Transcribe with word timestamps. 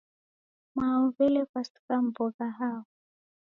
Mao 0.77 1.03
w'ele 1.15 1.41
kwasigha 1.49 1.95
mbogha 2.05 2.47
hao. 2.59 2.83